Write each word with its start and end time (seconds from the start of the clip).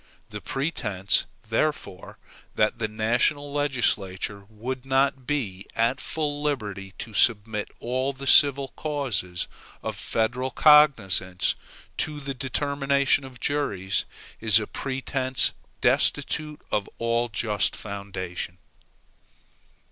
The 0.31 0.41
pretense, 0.41 1.27
therefore, 1.47 2.17
that 2.55 2.79
the 2.79 2.87
national 2.87 3.53
legislature 3.53 4.47
would 4.49 4.83
not 4.83 5.27
be 5.27 5.67
at 5.75 5.99
full 6.01 6.41
liberty 6.41 6.95
to 6.97 7.13
submit 7.13 7.69
all 7.79 8.11
the 8.11 8.25
civil 8.25 8.69
causes 8.69 9.47
of 9.83 9.95
federal 9.95 10.49
cognizance 10.49 11.53
to 11.97 12.19
the 12.19 12.33
determination 12.33 13.23
of 13.23 13.39
juries, 13.39 14.05
is 14.39 14.59
a 14.59 14.65
pretense 14.65 15.51
destitute 15.81 16.61
of 16.71 16.89
all 16.97 17.29
just 17.29 17.75
foundation. 17.75 18.57